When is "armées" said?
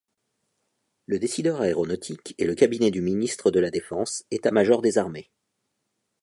4.97-5.29